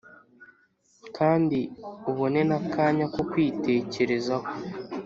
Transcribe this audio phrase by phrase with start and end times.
[1.17, 1.59] kandi
[2.09, 4.47] ubone n akanya ko kwitekerezaho.